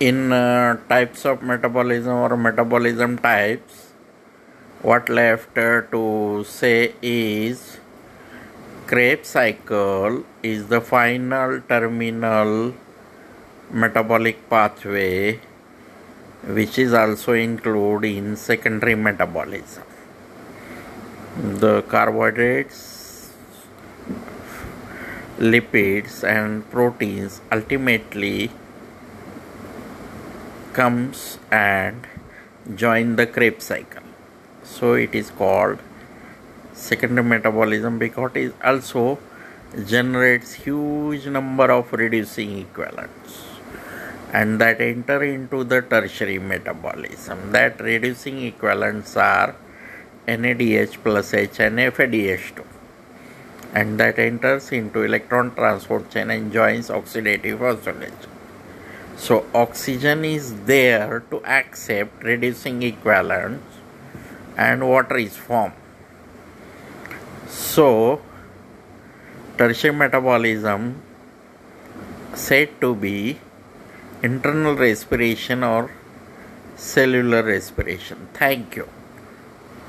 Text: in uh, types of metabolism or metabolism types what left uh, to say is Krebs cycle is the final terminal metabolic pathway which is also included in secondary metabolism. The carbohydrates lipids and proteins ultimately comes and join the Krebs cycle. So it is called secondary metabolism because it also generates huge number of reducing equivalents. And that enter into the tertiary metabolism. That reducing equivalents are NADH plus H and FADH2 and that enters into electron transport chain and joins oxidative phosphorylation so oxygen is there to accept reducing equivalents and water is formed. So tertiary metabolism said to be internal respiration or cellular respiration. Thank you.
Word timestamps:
in 0.00 0.32
uh, 0.32 0.78
types 0.88 1.26
of 1.26 1.42
metabolism 1.42 2.14
or 2.14 2.34
metabolism 2.34 3.18
types 3.18 3.92
what 4.80 5.10
left 5.10 5.58
uh, 5.58 5.82
to 5.92 6.42
say 6.48 6.94
is 7.02 7.78
Krebs 8.86 9.28
cycle 9.28 10.24
is 10.42 10.68
the 10.68 10.80
final 10.80 11.60
terminal 11.68 12.74
metabolic 13.70 14.48
pathway 14.48 15.38
which 16.44 16.78
is 16.78 16.94
also 16.94 17.34
included 17.34 18.08
in 18.16 18.36
secondary 18.36 18.94
metabolism. 18.94 19.84
The 21.36 21.82
carbohydrates 21.82 23.34
lipids 25.38 26.24
and 26.24 26.68
proteins 26.70 27.42
ultimately 27.52 28.50
comes 30.72 31.38
and 31.50 32.06
join 32.74 33.16
the 33.16 33.26
Krebs 33.26 33.64
cycle. 33.64 34.02
So 34.62 34.94
it 34.94 35.14
is 35.14 35.30
called 35.30 35.78
secondary 36.72 37.26
metabolism 37.26 37.98
because 37.98 38.32
it 38.34 38.54
also 38.64 39.18
generates 39.86 40.54
huge 40.54 41.26
number 41.26 41.70
of 41.70 41.92
reducing 41.92 42.58
equivalents. 42.58 43.44
And 44.32 44.60
that 44.60 44.80
enter 44.80 45.22
into 45.24 45.64
the 45.64 45.82
tertiary 45.82 46.38
metabolism. 46.38 47.52
That 47.52 47.80
reducing 47.80 48.42
equivalents 48.42 49.16
are 49.16 49.56
NADH 50.28 51.02
plus 51.02 51.34
H 51.34 51.58
and 51.60 51.78
FADH2 51.78 52.64
and 53.72 54.00
that 54.00 54.18
enters 54.18 54.72
into 54.72 55.02
electron 55.02 55.54
transport 55.54 56.10
chain 56.10 56.30
and 56.30 56.52
joins 56.52 56.88
oxidative 56.88 57.58
phosphorylation 57.58 58.39
so 59.24 59.44
oxygen 59.54 60.24
is 60.24 60.46
there 60.64 61.20
to 61.30 61.44
accept 61.44 62.22
reducing 62.24 62.82
equivalents 62.82 63.80
and 64.56 64.88
water 64.88 65.18
is 65.18 65.36
formed. 65.36 65.74
So 67.46 68.22
tertiary 69.58 69.94
metabolism 69.94 71.02
said 72.32 72.80
to 72.80 72.94
be 72.94 73.38
internal 74.22 74.74
respiration 74.74 75.62
or 75.64 75.90
cellular 76.76 77.42
respiration. 77.42 78.28
Thank 78.32 78.76
you. 78.76 78.88